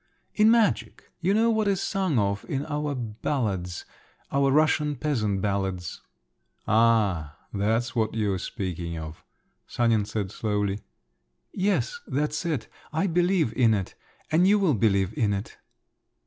[0.33, 6.01] "In magic?—you know what is sung of in our ballads—our Russian peasant ballads?"
[6.67, 7.37] "Ah!
[7.53, 9.23] That's what you're speaking of,"
[9.67, 10.79] Sanin said slowly.
[11.53, 12.67] "Yes, that's it.
[12.91, 13.93] I believe in it…
[14.31, 15.57] and you will believe in it."